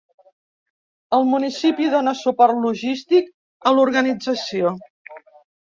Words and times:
El 1.17 1.27
municipi 1.33 1.91
dona 1.97 2.15
suport 2.23 2.59
logístic 2.65 3.33
a 3.73 3.79
l'organització. 3.79 4.75